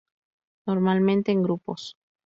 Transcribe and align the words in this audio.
Normalmente 0.65 1.31
en 1.31 1.43
grupos. 1.43 1.95